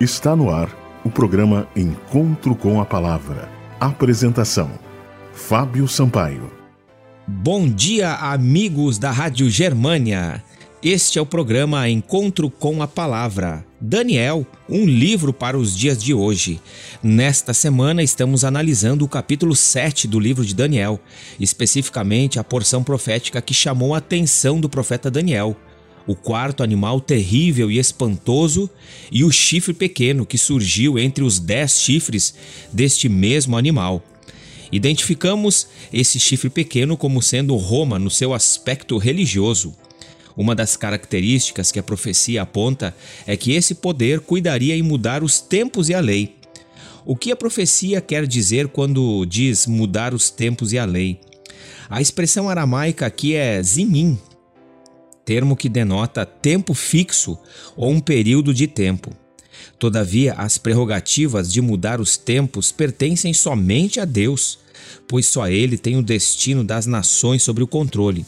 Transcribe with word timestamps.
Está 0.00 0.34
no 0.34 0.50
ar 0.50 0.68
o 1.04 1.10
programa 1.10 1.68
Encontro 1.76 2.56
com 2.56 2.80
a 2.80 2.84
Palavra. 2.84 3.48
Apresentação: 3.78 4.68
Fábio 5.32 5.86
Sampaio. 5.86 6.50
Bom 7.28 7.68
dia, 7.68 8.12
amigos 8.14 8.98
da 8.98 9.12
Rádio 9.12 9.48
Germânia. 9.48 10.42
Este 10.82 11.20
é 11.20 11.22
o 11.22 11.26
programa 11.26 11.88
Encontro 11.88 12.50
com 12.50 12.82
a 12.82 12.88
Palavra. 12.88 13.64
Daniel, 13.80 14.44
um 14.68 14.84
livro 14.84 15.32
para 15.32 15.56
os 15.56 15.76
dias 15.76 16.02
de 16.02 16.12
hoje. 16.12 16.60
Nesta 17.00 17.54
semana 17.54 18.02
estamos 18.02 18.44
analisando 18.44 19.04
o 19.04 19.08
capítulo 19.08 19.54
7 19.54 20.08
do 20.08 20.18
livro 20.18 20.44
de 20.44 20.56
Daniel, 20.56 20.98
especificamente 21.38 22.40
a 22.40 22.44
porção 22.44 22.82
profética 22.82 23.40
que 23.40 23.54
chamou 23.54 23.94
a 23.94 23.98
atenção 23.98 24.58
do 24.58 24.68
profeta 24.68 25.08
Daniel 25.08 25.56
o 26.06 26.14
quarto 26.14 26.62
animal 26.62 27.00
terrível 27.00 27.70
e 27.70 27.78
espantoso, 27.78 28.68
e 29.10 29.24
o 29.24 29.30
chifre 29.30 29.72
pequeno 29.72 30.26
que 30.26 30.36
surgiu 30.36 30.98
entre 30.98 31.24
os 31.24 31.38
dez 31.38 31.80
chifres 31.80 32.34
deste 32.72 33.08
mesmo 33.08 33.56
animal. 33.56 34.02
Identificamos 34.70 35.68
esse 35.92 36.18
chifre 36.18 36.50
pequeno 36.50 36.96
como 36.96 37.22
sendo 37.22 37.54
Roma 37.56 37.98
no 37.98 38.10
seu 38.10 38.34
aspecto 38.34 38.98
religioso. 38.98 39.74
Uma 40.36 40.54
das 40.54 40.76
características 40.76 41.70
que 41.70 41.78
a 41.78 41.82
profecia 41.82 42.42
aponta 42.42 42.94
é 43.26 43.36
que 43.36 43.52
esse 43.52 43.76
poder 43.76 44.20
cuidaria 44.20 44.76
em 44.76 44.82
mudar 44.82 45.22
os 45.22 45.40
tempos 45.40 45.88
e 45.88 45.94
a 45.94 46.00
lei. 46.00 46.34
O 47.06 47.14
que 47.14 47.30
a 47.30 47.36
profecia 47.36 48.00
quer 48.00 48.26
dizer 48.26 48.68
quando 48.68 49.24
diz 49.26 49.66
mudar 49.66 50.12
os 50.12 50.30
tempos 50.30 50.72
e 50.72 50.78
a 50.78 50.84
lei? 50.84 51.20
A 51.88 52.00
expressão 52.00 52.48
aramaica 52.48 53.06
aqui 53.06 53.34
é 53.34 53.62
zimim, 53.62 54.18
termo 55.24 55.56
que 55.56 55.68
denota 55.68 56.26
tempo 56.26 56.74
fixo 56.74 57.38
ou 57.76 57.90
um 57.90 58.00
período 58.00 58.52
de 58.52 58.66
tempo. 58.66 59.10
Todavia, 59.78 60.34
as 60.34 60.58
prerrogativas 60.58 61.52
de 61.52 61.60
mudar 61.60 62.00
os 62.00 62.16
tempos 62.16 62.70
pertencem 62.70 63.32
somente 63.32 64.00
a 64.00 64.04
Deus, 64.04 64.58
pois 65.08 65.26
só 65.26 65.48
Ele 65.48 65.76
tem 65.76 65.96
o 65.96 66.02
destino 66.02 66.62
das 66.64 66.86
nações 66.86 67.42
sobre 67.42 67.62
o 67.62 67.66
controle. 67.66 68.24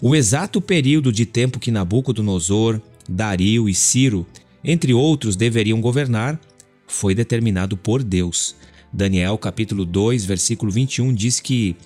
O 0.00 0.14
exato 0.14 0.60
período 0.60 1.12
de 1.12 1.24
tempo 1.24 1.58
que 1.58 1.70
Nabucodonosor, 1.70 2.80
Dario 3.08 3.68
e 3.68 3.74
Ciro, 3.74 4.26
entre 4.62 4.92
outros, 4.92 5.36
deveriam 5.36 5.80
governar, 5.80 6.40
foi 6.86 7.14
determinado 7.14 7.76
por 7.76 8.02
Deus. 8.02 8.54
Daniel 8.92 9.36
capítulo 9.38 9.84
2, 9.84 10.24
versículo 10.24 10.70
21 10.70 11.12
diz 11.12 11.40
que 11.40 11.76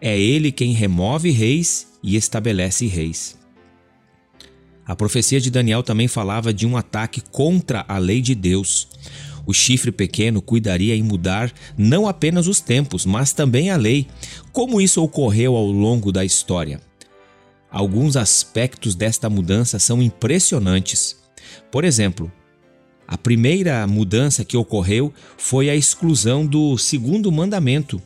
é 0.00 0.18
ele 0.18 0.50
quem 0.50 0.72
remove 0.72 1.30
reis 1.30 1.88
e 2.02 2.16
estabelece 2.16 2.86
reis. 2.86 3.38
A 4.88 4.96
profecia 4.96 5.38
de 5.38 5.50
Daniel 5.50 5.82
também 5.82 6.08
falava 6.08 6.50
de 6.50 6.66
um 6.66 6.74
ataque 6.74 7.20
contra 7.30 7.84
a 7.86 7.98
lei 7.98 8.22
de 8.22 8.34
Deus. 8.34 8.88
O 9.44 9.52
chifre 9.52 9.92
pequeno 9.92 10.40
cuidaria 10.40 10.96
em 10.96 11.02
mudar 11.02 11.52
não 11.76 12.08
apenas 12.08 12.46
os 12.46 12.58
tempos, 12.58 13.04
mas 13.04 13.34
também 13.34 13.68
a 13.70 13.76
lei, 13.76 14.06
como 14.50 14.80
isso 14.80 15.02
ocorreu 15.04 15.56
ao 15.56 15.66
longo 15.66 16.10
da 16.10 16.24
história. 16.24 16.80
Alguns 17.70 18.16
aspectos 18.16 18.94
desta 18.94 19.28
mudança 19.28 19.78
são 19.78 20.02
impressionantes. 20.02 21.18
Por 21.70 21.84
exemplo, 21.84 22.32
a 23.06 23.18
primeira 23.18 23.86
mudança 23.86 24.42
que 24.42 24.56
ocorreu 24.56 25.12
foi 25.36 25.68
a 25.68 25.76
exclusão 25.76 26.46
do 26.46 26.78
segundo 26.78 27.30
mandamento. 27.30 28.00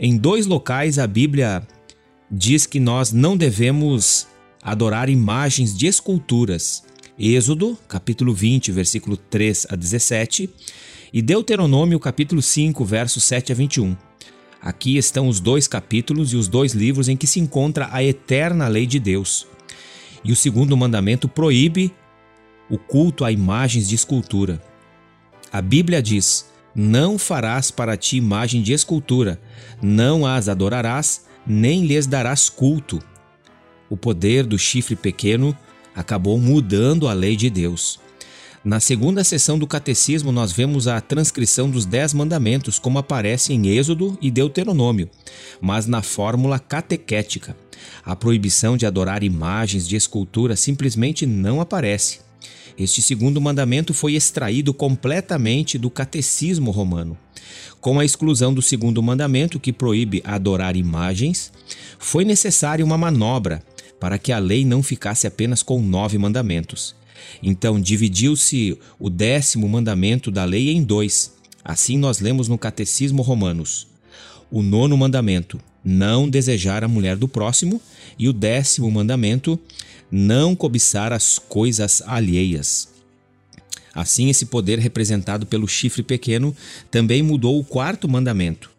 Em 0.00 0.16
dois 0.16 0.46
locais 0.46 0.98
a 0.98 1.06
Bíblia 1.06 1.62
diz 2.28 2.66
que 2.66 2.80
nós 2.80 3.12
não 3.12 3.36
devemos 3.36 4.26
adorar 4.70 5.08
imagens 5.08 5.76
de 5.76 5.86
esculturas. 5.86 6.84
Êxodo, 7.18 7.76
capítulo 7.88 8.32
20, 8.32 8.70
versículo 8.70 9.16
3 9.16 9.66
a 9.70 9.74
17, 9.74 10.48
e 11.12 11.22
Deuteronômio, 11.22 11.98
capítulo 11.98 12.42
5, 12.42 12.84
versos 12.84 13.24
7 13.24 13.52
a 13.52 13.54
21. 13.54 13.96
Aqui 14.60 14.96
estão 14.96 15.26
os 15.26 15.40
dois 15.40 15.66
capítulos 15.66 16.32
e 16.32 16.36
os 16.36 16.48
dois 16.48 16.74
livros 16.74 17.08
em 17.08 17.16
que 17.16 17.26
se 17.26 17.40
encontra 17.40 17.88
a 17.90 18.04
eterna 18.04 18.68
lei 18.68 18.86
de 18.86 18.98
Deus. 18.98 19.46
E 20.22 20.32
o 20.32 20.36
segundo 20.36 20.76
mandamento 20.76 21.28
proíbe 21.28 21.92
o 22.68 22.76
culto 22.76 23.24
a 23.24 23.32
imagens 23.32 23.88
de 23.88 23.94
escultura. 23.94 24.62
A 25.50 25.62
Bíblia 25.62 26.02
diz: 26.02 26.46
Não 26.74 27.18
farás 27.18 27.70
para 27.70 27.96
ti 27.96 28.16
imagem 28.16 28.62
de 28.62 28.72
escultura, 28.72 29.40
não 29.80 30.26
as 30.26 30.48
adorarás, 30.48 31.24
nem 31.46 31.86
lhes 31.86 32.06
darás 32.06 32.50
culto, 32.50 33.02
o 33.90 33.96
poder 33.96 34.44
do 34.44 34.58
chifre 34.58 34.96
pequeno 34.96 35.56
acabou 35.94 36.38
mudando 36.38 37.08
a 37.08 37.12
lei 37.12 37.36
de 37.36 37.50
Deus. 37.50 37.98
Na 38.64 38.80
segunda 38.80 39.22
sessão 39.22 39.58
do 39.58 39.66
Catecismo, 39.66 40.32
nós 40.32 40.52
vemos 40.52 40.88
a 40.88 41.00
transcrição 41.00 41.70
dos 41.70 41.86
Dez 41.86 42.12
Mandamentos, 42.12 42.78
como 42.78 42.98
aparece 42.98 43.52
em 43.52 43.68
Êxodo 43.68 44.18
e 44.20 44.30
Deuteronômio, 44.30 45.08
mas 45.60 45.86
na 45.86 46.02
fórmula 46.02 46.58
catequética. 46.58 47.56
A 48.04 48.16
proibição 48.16 48.76
de 48.76 48.84
adorar 48.84 49.22
imagens 49.22 49.86
de 49.86 49.96
escultura 49.96 50.56
simplesmente 50.56 51.24
não 51.24 51.60
aparece. 51.60 52.20
Este 52.76 53.00
segundo 53.00 53.40
mandamento 53.40 53.94
foi 53.94 54.14
extraído 54.14 54.74
completamente 54.74 55.78
do 55.78 55.88
Catecismo 55.88 56.70
Romano. 56.70 57.16
Com 57.80 57.98
a 57.98 58.04
exclusão 58.04 58.52
do 58.52 58.60
segundo 58.60 59.02
mandamento, 59.02 59.58
que 59.58 59.72
proíbe 59.72 60.20
adorar 60.24 60.76
imagens, 60.76 61.52
foi 61.98 62.24
necessária 62.24 62.84
uma 62.84 62.98
manobra 62.98 63.62
para 63.98 64.18
que 64.18 64.32
a 64.32 64.38
lei 64.38 64.64
não 64.64 64.82
ficasse 64.82 65.26
apenas 65.26 65.62
com 65.62 65.80
nove 65.80 66.18
mandamentos. 66.18 66.94
Então 67.42 67.80
dividiu-se 67.80 68.78
o 68.98 69.10
décimo 69.10 69.68
mandamento 69.68 70.30
da 70.30 70.44
lei 70.44 70.70
em 70.70 70.82
dois. 70.82 71.34
Assim 71.64 71.98
nós 71.98 72.20
lemos 72.20 72.48
no 72.48 72.58
Catecismo 72.58 73.22
Romanos. 73.22 73.86
O 74.50 74.62
nono 74.62 74.96
mandamento, 74.96 75.60
não 75.84 76.28
desejar 76.28 76.82
a 76.82 76.88
mulher 76.88 77.16
do 77.16 77.28
próximo, 77.28 77.80
e 78.18 78.28
o 78.28 78.32
décimo 78.32 78.90
mandamento, 78.90 79.58
não 80.10 80.56
cobiçar 80.56 81.12
as 81.12 81.38
coisas 81.38 82.02
alheias. 82.06 82.88
Assim, 83.94 84.28
esse 84.28 84.46
poder 84.46 84.78
representado 84.78 85.44
pelo 85.44 85.66
chifre 85.66 86.02
pequeno 86.02 86.56
também 86.90 87.22
mudou 87.22 87.58
o 87.58 87.64
quarto 87.64 88.08
mandamento. 88.08 88.70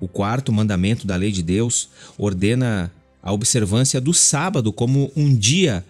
O 0.00 0.06
quarto 0.06 0.52
mandamento 0.52 1.06
da 1.06 1.16
lei 1.16 1.32
de 1.32 1.42
Deus 1.42 1.88
ordena 2.16 2.92
a 3.22 3.32
observância 3.32 4.00
do 4.00 4.14
sábado 4.14 4.72
como 4.72 5.10
um 5.16 5.34
dia 5.34 5.84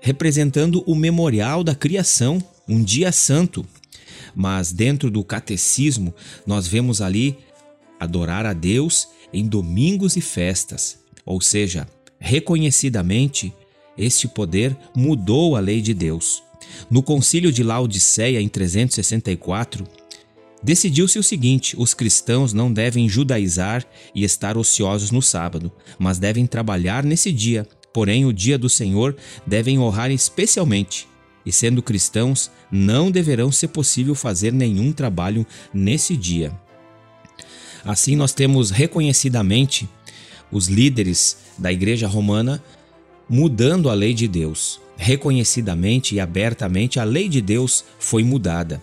representando 0.00 0.82
o 0.86 0.94
memorial 0.94 1.62
da 1.62 1.74
criação, 1.74 2.42
um 2.66 2.82
dia 2.82 3.12
santo. 3.12 3.66
Mas 4.34 4.72
dentro 4.72 5.10
do 5.10 5.22
catecismo, 5.22 6.14
nós 6.46 6.66
vemos 6.66 7.00
ali 7.00 7.36
adorar 7.98 8.46
a 8.46 8.52
Deus 8.52 9.08
em 9.32 9.46
domingos 9.46 10.16
e 10.16 10.20
festas, 10.20 10.98
ou 11.24 11.40
seja, 11.40 11.86
reconhecidamente, 12.18 13.52
este 13.96 14.26
poder 14.26 14.76
mudou 14.94 15.56
a 15.56 15.60
lei 15.60 15.82
de 15.82 15.92
Deus. 15.92 16.42
No 16.90 17.02
Concílio 17.02 17.52
de 17.52 17.62
Laodiceia, 17.62 18.40
em 18.40 18.48
364, 18.48 19.86
Decidiu-se 20.62 21.18
o 21.18 21.22
seguinte: 21.22 21.74
os 21.78 21.94
cristãos 21.94 22.52
não 22.52 22.72
devem 22.72 23.08
judaizar 23.08 23.84
e 24.14 24.24
estar 24.24 24.56
ociosos 24.56 25.10
no 25.10 25.22
sábado, 25.22 25.72
mas 25.98 26.18
devem 26.18 26.46
trabalhar 26.46 27.04
nesse 27.04 27.32
dia. 27.32 27.66
Porém, 27.92 28.24
o 28.24 28.32
dia 28.32 28.56
do 28.56 28.68
Senhor 28.68 29.16
devem 29.46 29.78
honrar 29.78 30.10
especialmente. 30.10 31.08
E 31.44 31.50
sendo 31.50 31.82
cristãos, 31.82 32.50
não 32.70 33.10
deverão 33.10 33.50
ser 33.50 33.68
possível 33.68 34.14
fazer 34.14 34.52
nenhum 34.52 34.92
trabalho 34.92 35.46
nesse 35.72 36.16
dia. 36.16 36.52
Assim, 37.84 38.14
nós 38.14 38.32
temos 38.32 38.70
reconhecidamente 38.70 39.88
os 40.52 40.68
líderes 40.68 41.38
da 41.58 41.72
Igreja 41.72 42.06
Romana 42.06 42.62
mudando 43.28 43.88
a 43.88 43.94
lei 43.94 44.12
de 44.12 44.28
Deus. 44.28 44.80
Reconhecidamente 44.96 46.14
e 46.14 46.20
abertamente, 46.20 47.00
a 47.00 47.04
lei 47.04 47.28
de 47.28 47.40
Deus 47.40 47.84
foi 47.98 48.22
mudada. 48.22 48.82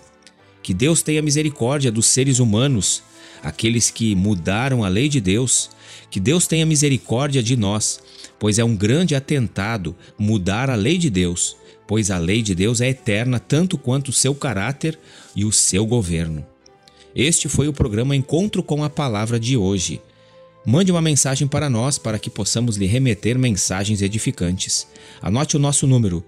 Que 0.67 0.73
Deus 0.73 1.01
tenha 1.01 1.21
misericórdia 1.21 1.89
dos 1.89 2.07
seres 2.07 2.39
humanos, 2.39 3.01
aqueles 3.41 3.89
que 3.89 4.13
mudaram 4.13 4.83
a 4.83 4.89
lei 4.89 5.07
de 5.07 5.21
Deus. 5.21 5.69
Que 6.11 6.19
Deus 6.19 6.45
tenha 6.45 6.65
misericórdia 6.65 7.41
de 7.41 7.55
nós, 7.55 8.01
pois 8.37 8.59
é 8.59 8.65
um 8.65 8.75
grande 8.75 9.15
atentado 9.15 9.95
mudar 10.19 10.69
a 10.69 10.75
lei 10.75 10.97
de 10.97 11.09
Deus, 11.09 11.55
pois 11.87 12.11
a 12.11 12.17
lei 12.17 12.41
de 12.41 12.53
Deus 12.53 12.81
é 12.81 12.89
eterna 12.89 13.39
tanto 13.39 13.77
quanto 13.77 14.09
o 14.09 14.11
seu 14.11 14.35
caráter 14.35 14.99
e 15.33 15.45
o 15.45 15.53
seu 15.53 15.85
governo. 15.85 16.45
Este 17.15 17.47
foi 17.47 17.69
o 17.69 17.73
programa 17.73 18.13
Encontro 18.13 18.61
com 18.61 18.83
a 18.83 18.89
Palavra 18.89 19.39
de 19.39 19.55
hoje. 19.55 20.01
Mande 20.65 20.91
uma 20.91 21.01
mensagem 21.01 21.47
para 21.47 21.69
nós 21.69 21.97
para 21.97 22.19
que 22.19 22.29
possamos 22.29 22.75
lhe 22.75 22.87
remeter 22.87 23.39
mensagens 23.39 24.01
edificantes. 24.01 24.85
Anote 25.21 25.55
o 25.55 25.59
nosso 25.61 25.87
número: 25.87 26.25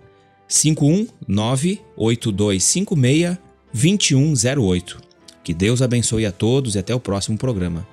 519 0.47 1.81
8256 1.97 3.48
2108. 3.73 4.99
Que 5.43 5.53
Deus 5.53 5.81
abençoe 5.81 6.25
a 6.25 6.31
todos 6.31 6.75
e 6.75 6.79
até 6.79 6.93
o 6.93 6.99
próximo 6.99 7.37
programa. 7.37 7.87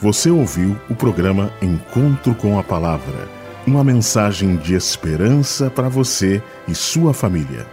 Você 0.00 0.30
ouviu 0.30 0.76
o 0.90 0.94
programa 0.94 1.52
Encontro 1.62 2.34
com 2.34 2.58
a 2.58 2.62
Palavra 2.62 3.42
uma 3.66 3.84
mensagem 3.84 4.56
de 4.56 4.74
esperança 4.74 5.70
para 5.70 5.88
você 5.88 6.42
e 6.66 6.74
sua 6.74 7.14
família. 7.14 7.66